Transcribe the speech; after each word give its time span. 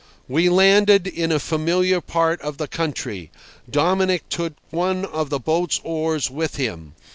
We 0.27 0.49
landed 0.49 1.05
in 1.05 1.31
a 1.31 1.37
familiar 1.37 2.01
part 2.01 2.41
of 2.41 2.57
the 2.57 2.67
country. 2.67 3.29
Dominic 3.69 4.27
took 4.29 4.53
one 4.71 5.05
of 5.05 5.29
the 5.29 5.39
boat's 5.39 5.79
oars 5.83 6.27
with 6.31 6.55
him. 6.55 6.95